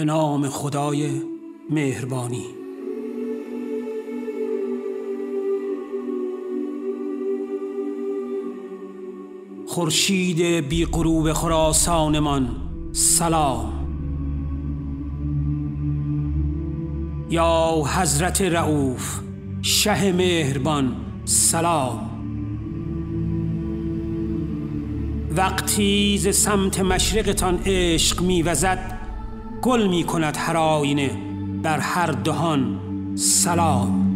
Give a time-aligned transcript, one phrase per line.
[0.00, 1.10] به نام خدای
[1.70, 2.44] مهربانی.
[9.66, 12.48] خورشید بی غروب خراسانمان
[12.92, 13.72] سلام.
[17.30, 19.20] یا حضرت رعوف
[19.62, 22.10] شه مهربان سلام.
[25.36, 28.99] وقتی ز سمت مشرقتان عشق میوزد
[29.62, 31.10] گل می کند هر آینه
[31.62, 32.80] بر هر دهان
[33.14, 34.06] سلام.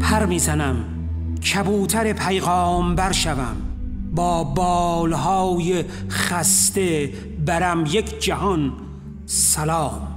[0.00, 0.84] پر می‌زنم
[1.54, 3.56] کبوتر پیغام برشوم
[4.14, 7.12] با بالهای خسته
[7.46, 8.72] برم یک جهان
[9.26, 10.08] سلام.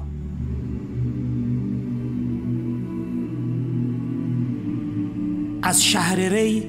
[5.64, 6.64] از شهر ری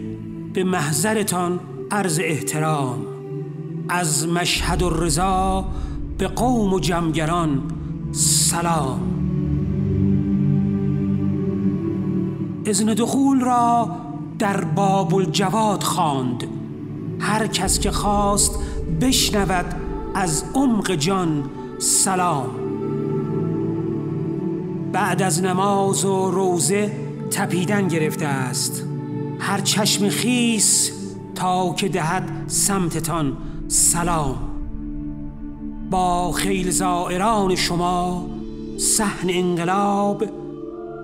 [0.52, 3.06] به محضرتان عرض احترام.
[3.88, 5.64] از مشهد و رضا
[6.18, 7.62] به قوم و جمگران
[8.12, 9.00] سلام.
[12.66, 13.90] ازن دخول را
[14.38, 16.44] در باب الجواد خواند.
[17.20, 18.58] هر کس که خواست
[19.00, 19.74] بشنود
[20.14, 21.44] از عمق جان
[21.78, 22.50] سلام.
[24.92, 26.92] بعد از نماز و روزه
[27.30, 28.84] تپیدن گرفته است.
[29.38, 30.92] هر چشم خیس
[31.36, 33.36] تا که دهد سمتتان
[33.68, 34.36] سلام.
[35.90, 38.26] با خیل زائران شما
[38.78, 40.24] صحن انقلاب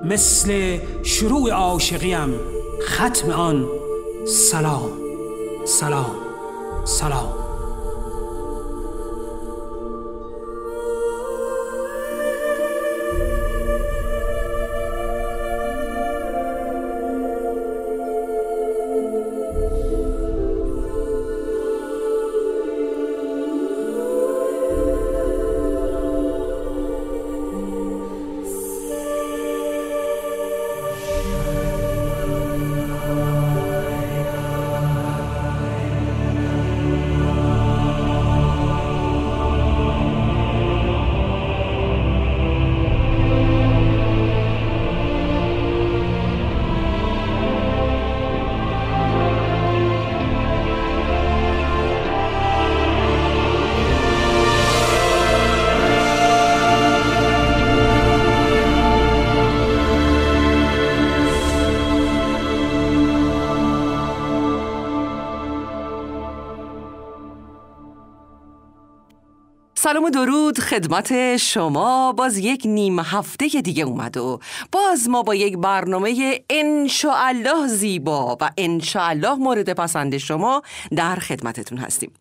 [0.05, 2.35] مثل شروع عاشقیم
[2.89, 3.67] ختم آن.
[4.27, 4.91] سلام
[5.65, 6.11] سلام
[6.85, 7.42] سلام.
[69.83, 72.13] سلام و درود خدمت شما.
[72.13, 74.41] باز یک نیم هفته دیگه اومد و
[74.73, 80.63] باز ما با یک برنامه انشاءالله زیبا و انشاءالله مورد پسند شما
[80.97, 82.13] در خدمتتون هستیم.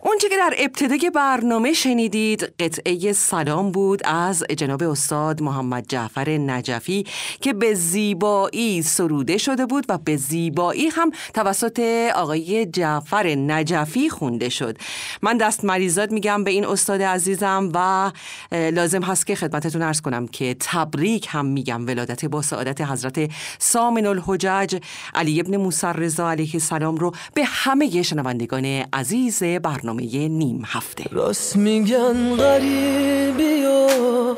[0.00, 7.06] اونچه که در ابتدای برنامه شنیدید قطعه سلام بود از جناب استاد محمد جعفر نجفی
[7.40, 11.80] که به زیبایی سروده شده بود و به زیبایی هم توسط
[12.14, 14.78] آقای جعفر نجفی خونده شد.
[15.22, 18.10] من دست مریضات میگم به این استاد عزیزم و
[18.52, 24.06] لازم هست که خدمتتون ارز کنم که تبریک هم میگم ولادت با سعادت حضرت سامن
[24.06, 24.78] الحجج
[25.14, 31.04] علی ابن موسی رضا علیه السلام رو به همه شنوندگان عزیز برنامه نیم هفته.
[31.10, 34.34] راست میگن غریبی و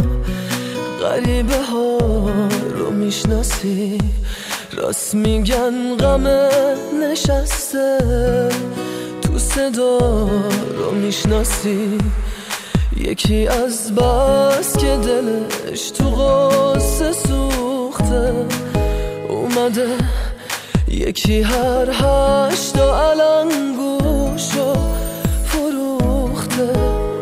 [1.01, 1.99] غریبه ها
[2.71, 3.99] رو می‌شناسی.
[4.73, 6.27] راست میگن غم
[7.03, 7.99] نشسته
[9.23, 9.99] تو صدا
[10.79, 11.99] رو می‌شناسی.
[12.97, 18.35] یکی از بس که دلش تو قصه سوخته
[19.29, 19.89] اومده.
[20.89, 24.75] یکی هر هشتا علنگوشو
[25.45, 26.73] فروخته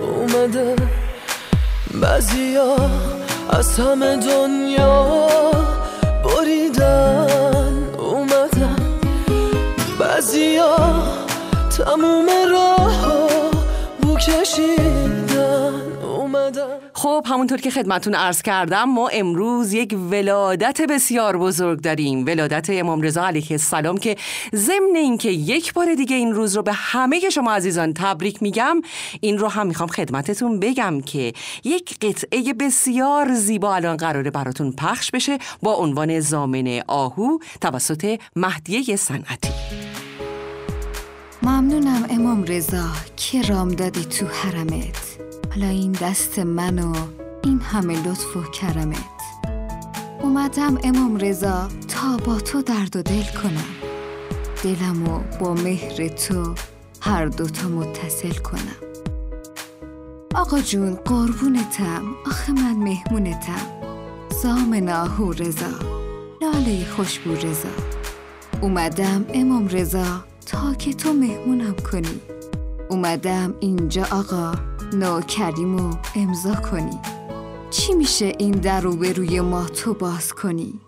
[0.03, 0.77] اومده.
[2.01, 2.77] بعضیا
[3.51, 5.07] از همه دنیا
[6.25, 8.77] بریدن اومدن
[9.99, 10.77] بعضیا
[11.79, 13.29] تموم راه
[14.03, 14.80] بو اومدن
[17.03, 22.27] خب همونطور که خدمتون عرض کردم ما امروز یک ولادت بسیار بزرگ داریم.
[22.27, 24.17] ولادت امام رضا علیه السلام که
[24.55, 28.81] ضمن اینکه یک بار دیگه این روز رو به همه شما عزیزان تبریک میگم
[29.21, 31.33] این رو هم می‌خوام خدمتتون بگم که
[31.65, 38.97] یک قطعه بسیار زیبا الان قراره براتون پخش بشه با عنوان زامن آهو توسط مهدیه
[38.97, 39.51] صنعتی.
[41.43, 45.30] ممنونم امام رضا که رام دادی تو حرمت.
[45.51, 46.95] حالا این دست من و
[47.45, 48.97] این همه لطف و کرمت.
[50.23, 53.75] اومدم امام رضا تا با تو درد و دل کنم.
[54.65, 56.55] دلمو با مهر تو
[57.01, 58.77] هر دوتا متصل کنم.
[60.35, 62.03] آقا جون قربونتم.
[62.27, 63.67] آخه من مهمونتم.
[64.43, 65.79] زام ناهو رضا.
[66.43, 67.69] لاله خوشبو رضا.
[68.61, 72.21] اومدم امام رضا تا که تو مهمونم کنی.
[72.91, 74.70] اومدم اینجا آقا.
[74.93, 76.99] نوکریمو امضا کنی.
[77.71, 80.81] چی میشه این در رو به روی ما تو باز کنی؟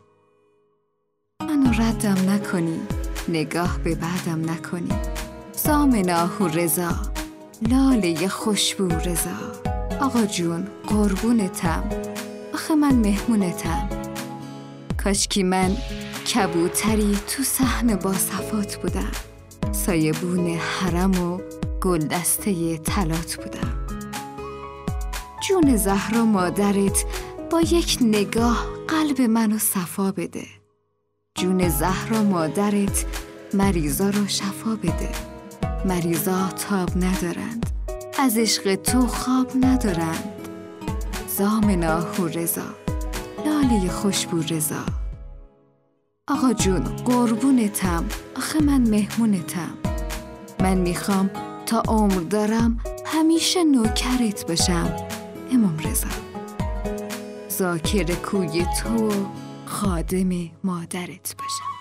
[1.41, 2.81] منو ردم نکنی
[3.29, 4.93] نگاه به بعدم نکنی.
[5.53, 6.91] سامناه و رضا
[7.71, 9.71] لاله خوشبو رضا.
[10.01, 11.85] آقا جون قربونتم.
[12.55, 13.89] آخه من مهمونتم.
[15.05, 15.77] کاشکی من
[16.35, 19.13] کبوتری تو صحن با صفات بودم.
[19.73, 21.41] سایبون حرم و
[21.81, 23.82] گلدسته تلات بودم.
[25.53, 27.05] جون زهرا مادرت
[27.51, 30.45] با یک نگاه قلب منو صفا بده.
[31.35, 33.07] جون زهرا مادرت
[33.55, 35.09] مریضا رو شفا بده.
[35.85, 37.67] مریضا تاب ندارند.
[38.19, 40.33] از عشق تو خواب ندارند.
[41.39, 42.75] زام ناهو رضا
[43.47, 44.85] لاله خوشبو رضا.
[46.29, 48.05] آقا جون قربونتم.
[48.37, 49.75] آخه من مهمونتم.
[50.61, 51.31] من می‌خوام
[51.67, 54.97] تا عمر دارم همیشه نوکرت باشم.
[55.55, 56.09] امام رضا.
[57.49, 59.11] زاکر کوی تو
[59.67, 61.72] خادم مادرت باشم.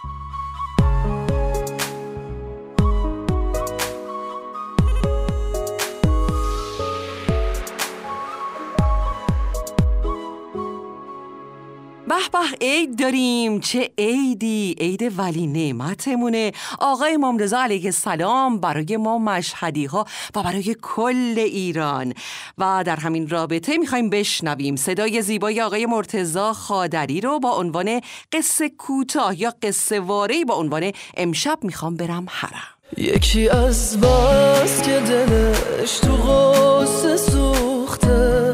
[12.11, 13.59] به به عید داریم.
[13.59, 16.51] چه عیدی؟ عید ولی نعمتمونه.
[16.79, 20.05] آقای امام رضا علیه السلام برای ما مشهدی ها
[20.35, 22.13] و برای کل ایران.
[22.57, 28.69] و در همین رابطه می‌خوایم بشنویم صدای زیبای آقای مرتزا خادری رو با عنوان قصه
[28.69, 32.67] کوتاه یا قصه واری با عنوان امشب می‌خوام برم حرم.
[32.97, 38.51] یکی از باز که دلش تو غصه سوخته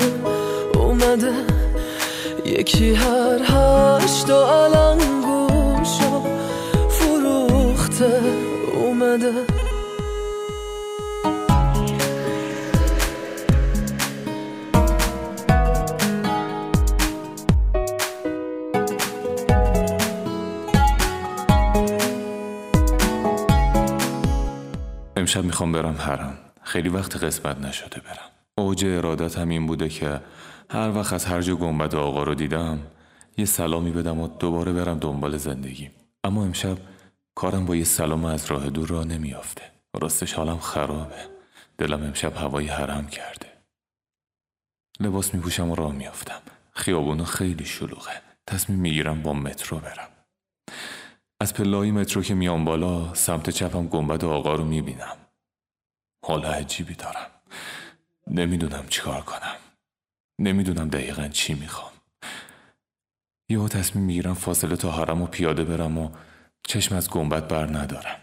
[0.76, 1.34] اومده
[2.46, 3.27] یکی هر
[4.08, 6.24] هشت و علنگوشو
[6.90, 8.22] فروخته
[8.74, 9.34] اومده.
[25.18, 26.38] امشب می‌خوام برم حرم.
[26.64, 28.30] خیلی وقت قسمت نشده برم.
[28.58, 30.22] اوج ارادت هم این بوده که
[30.70, 32.80] هر وقت از هر جا گنبد آقا رو دیدم
[33.38, 35.92] یه سلامی بدم و دوباره برم دنبال زندگی.
[36.24, 36.78] اما امشب
[37.36, 39.72] کارم با یه سلام از راه دور را نمیافته.
[40.02, 41.30] راستش حالم خرابه.
[41.78, 43.54] دلم امشب هوای حرم کرده.
[45.00, 46.42] لباس میپوشم و راه میافتم.
[46.72, 48.22] خیابونو خیلی شلوغه.
[48.48, 50.10] تصمیم می‌گیرم با مترو برم.
[51.42, 55.18] از پلای مترو که میام بالا سمت چپم گنبد آقا رو می‌بینم.
[56.26, 57.30] حال عجیبی دارم.
[58.28, 59.56] نمی‌دونم چیکار کنم.
[60.40, 61.92] نمی‌دونم دقیقا چی می‌خوام.
[63.50, 66.10] یهو تصمیم می‌گیرم فاصله تا حرم و پیاده برم و
[66.68, 68.20] چشم از گنبد بر ندارم.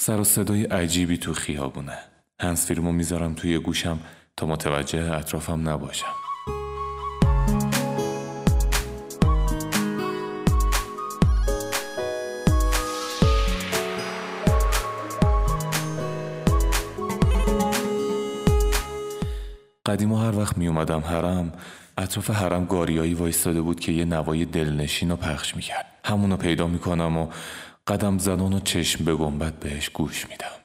[0.00, 1.98] سر و صدای عجیبی تو خیابونه.
[2.40, 3.98] هنس فیلمو می‌ذارم توی گوشم
[4.36, 6.06] تا متوجه اطرافم نباشم.
[19.86, 21.52] قدیما هر وقت می اومدم حرم
[21.98, 25.86] اطراف حرم گاریایی وایستاده بود که یه نوای دلنشین رو پخش می‌کرد.
[26.04, 27.28] همونو پیدا می‌کنم و
[27.86, 30.61] قدم زدن و چشم به گنبت بهش گوش میدم.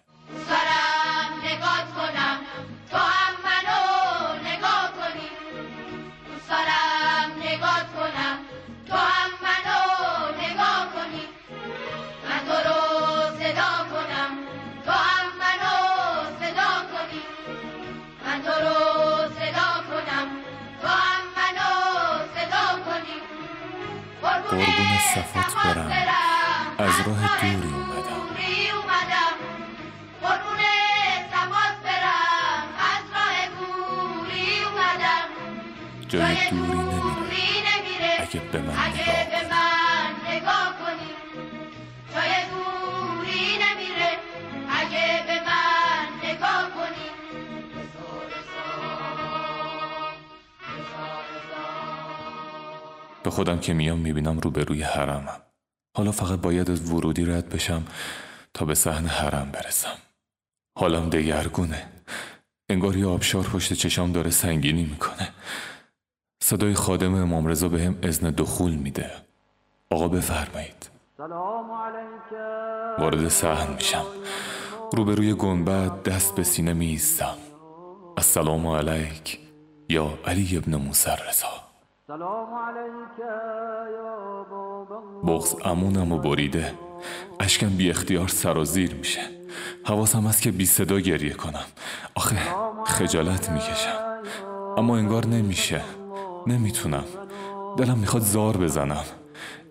[24.58, 25.92] قربون صفات برم.
[26.78, 28.22] از راه دوری اومدم.
[36.10, 38.14] جای دوری نمیره.
[38.20, 39.37] اگه به من نگاه
[53.38, 55.42] خودم که میام می‌بینم روبروی حرمم.
[55.98, 57.84] حالا فقط باید از ورودی رد بشم
[58.54, 59.98] تا به صحن حرم برسم.
[60.78, 61.86] حالم دگرگونه.
[62.70, 65.30] انگار یه آبشار پشت چشام داره سنگینی می‌کنه.
[66.44, 69.12] صدای خادم امام رضا به هم ازن دخول میده.
[69.90, 70.90] آقا بفرمایید.
[73.00, 74.06] وارد صحن میشم.
[74.94, 77.38] روبروی گنبد دست به سینه میستم
[78.18, 79.40] السلام علیک
[79.90, 81.67] یا علی ابن موسی رضا.
[85.28, 86.74] بغز امونم و بریده.
[87.40, 89.22] اشکم بی اختیار سرازیر میشه.
[89.84, 91.66] حواسم هست که بی صدا گریه کنم.
[92.16, 92.38] آخه
[92.86, 94.24] خجالت می‌کشم.
[94.78, 95.82] اما انگار نمیشه.
[96.48, 97.04] نمی‌تونم.
[97.78, 99.04] دلم می‌خواد زار بزنم.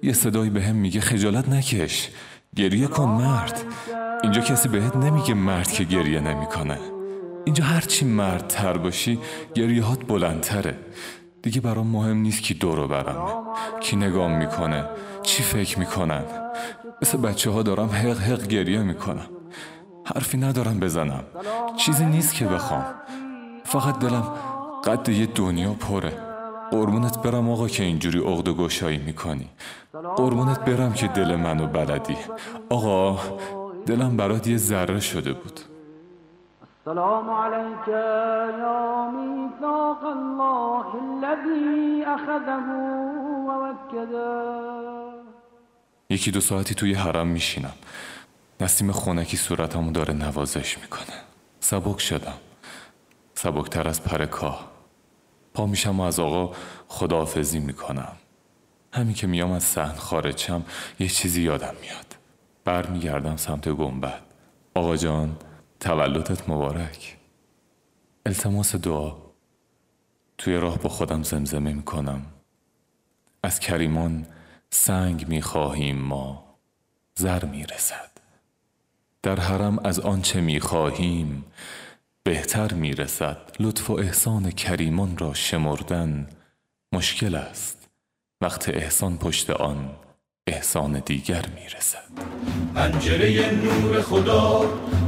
[0.03, 2.11] یه صدایی به هم میگه خجالت نکش.
[2.57, 3.65] گریه کن مرد.
[4.23, 6.79] اینجا کسی بهت نمیگه مرد که گریه نمی‌کنه.
[7.45, 9.19] اینجا هرچی مرد تر باشی
[9.55, 10.79] گریهات بلندتره.
[11.47, 13.31] دیگه برام مهم نیست کی دورو برمه
[13.81, 14.85] کی نگام می‌کنه
[15.23, 16.25] چی فکر می‌کنن.
[17.03, 19.27] مثل بچه ها دارم حق حق گریه می‌کنم.
[20.05, 21.25] حرفی ندارم بزنم.
[21.77, 22.85] چیزی نیست که بخوام.
[23.65, 24.23] فقط دلم
[24.85, 26.13] قد یه دنیا پره.
[26.71, 29.49] قربونت برم آقا که اینجوری عقد و گشایی می‌کنی.
[30.17, 32.17] قربونت برم که دل منو بلدی.
[32.71, 33.19] آقا
[33.87, 35.61] دلم برات یه ذره شده بود.
[36.87, 42.67] السلام عليك يا ميثاق الله الذي أخذه
[43.49, 44.33] ووكده.
[46.11, 47.73] یکی دو ساعتی توی حرم میشینم.
[48.61, 51.17] نسیم خونکی صورتمو داره نوازش می‌کنه.
[51.61, 52.39] سبک شدم.
[53.35, 54.67] سبکتر از پر کاه.
[55.55, 56.55] پا میشم و از آقا
[56.89, 58.13] خداحافظی می‌کنم.
[58.93, 60.63] همین که میام از سحن خارجم
[60.99, 62.17] یه چیزی یادم میاد.
[62.65, 64.23] برمیگردم سمت گنبد.
[64.75, 65.37] آقا جان
[65.81, 67.17] تولدت مبارک.
[68.27, 69.13] التماس دعا.
[70.39, 72.27] توی راه با خودم زمزمه می‌کنم.
[73.43, 74.27] از کریمان
[74.71, 76.57] سنگ می‌خواهیم ما.
[77.15, 78.11] زر می‌رسد.
[79.23, 81.45] در حرم از آنچه می‌خواهیم
[82.23, 83.57] بهتر می‌رسد.
[83.61, 86.31] لطف و احسان کریمان را شمردن
[86.93, 87.89] مشکل است.
[88.41, 89.97] وقت احسان پشت آن
[90.49, 91.99] احسان دیگر می‌رسد.
[92.75, 94.65] پنجره نور خدا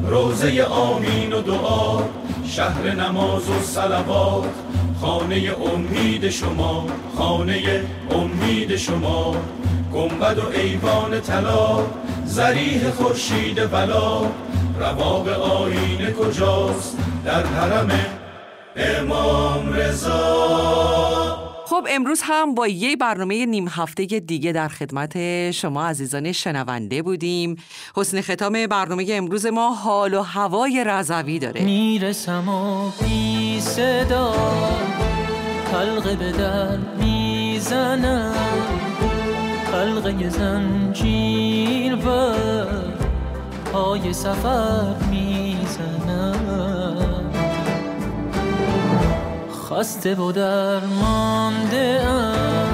[0.07, 2.03] روزه آمین و دعا
[2.47, 4.51] شهر نماز و صلوات
[5.01, 9.37] خانه امید شما خانه امید شما.
[9.93, 11.87] گنبد و ایوان طلا
[12.25, 14.21] زریح خورشید بلا.
[14.81, 17.91] رواق آینه کجاست؟ در حرم
[18.77, 21.18] امام رضا.
[21.79, 27.57] خب امروز هم با یه برنامه نیم هفته دیگه در خدمت شما عزیزان شنونده بودیم.
[27.97, 31.65] حسن ختام برنامه امروز ما حال و هوای رضوی داره.
[31.65, 34.35] می‌رسم و بی صدا
[36.19, 38.35] به در می‌زنم.
[39.73, 42.35] حلقه زنجیر و
[43.73, 46.78] پای سفر می‌زنم.
[49.71, 52.69] خسته و درمانده ام.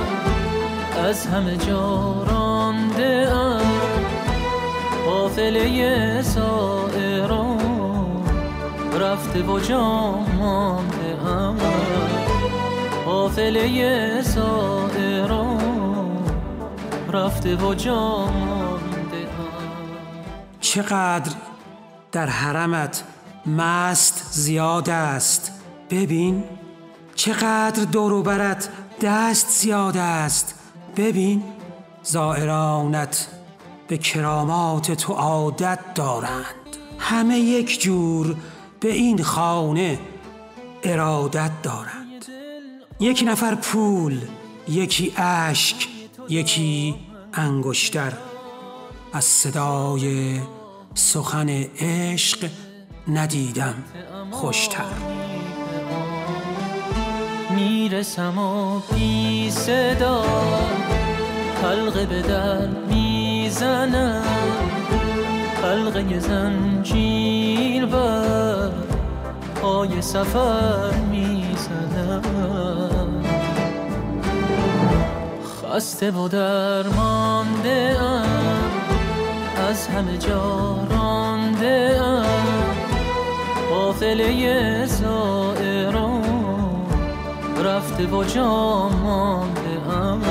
[1.04, 3.60] از همه جا رانده ام.
[5.06, 7.58] قافله سائران
[9.00, 11.58] رفته و جا مانده ام.
[13.04, 14.22] قافله
[17.12, 19.54] رفته و جا مانده ام.
[20.60, 21.32] چقدر
[22.12, 23.04] در حرمت
[23.46, 25.52] مست زیاد است.
[25.90, 26.44] ببین.
[27.14, 28.68] چقدر دوروبرت
[29.00, 30.54] دست زیاد است.
[30.96, 31.42] ببین
[32.02, 33.28] زائرانت
[33.88, 36.44] به کرامات تو عادت دارند.
[36.98, 38.36] همه یک جور
[38.80, 39.98] به این خانه
[40.82, 42.24] ارادت دارند.
[43.00, 44.20] یک نفر پول
[44.68, 45.88] یکی اشک
[46.28, 46.94] یکی
[47.32, 48.12] انگشتر.
[49.12, 50.40] از صدای
[50.94, 52.50] سخن عشق
[53.08, 53.74] ندیدم
[54.30, 55.33] خوشتر.
[57.54, 60.24] می‌رسم و بی صدا
[61.62, 64.22] حلقه به در می‌زنم.
[65.62, 68.70] حلقه زنجیر بر
[69.62, 72.22] پای سفر می‌زنم.
[75.64, 78.24] خسته و درمانده ام
[79.70, 82.24] از همه جا رانده ام.
[83.70, 85.43] قافله زائران
[87.74, 90.22] رفته و جا مانده ام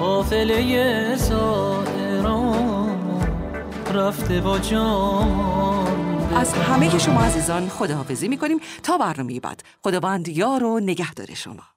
[0.00, 2.98] قافله زائران
[3.94, 5.28] رفته و جا
[6.36, 9.62] از همه شما عزیزان خداحافظی می‌کنیم تا برنامه بعد.
[9.84, 11.73] خداوند یار و نگهدار شما.